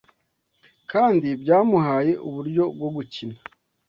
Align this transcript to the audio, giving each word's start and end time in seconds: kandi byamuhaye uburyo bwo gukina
kandi 0.91 1.27
byamuhaye 1.41 2.13
uburyo 2.27 2.63
bwo 2.75 2.89
gukina 2.95 3.37